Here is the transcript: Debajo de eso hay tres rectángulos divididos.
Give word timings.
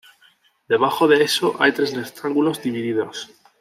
Debajo 0.67 1.07
de 1.07 1.23
eso 1.23 1.55
hay 1.59 1.73
tres 1.73 1.95
rectángulos 1.95 2.59
divididos. 2.59 3.29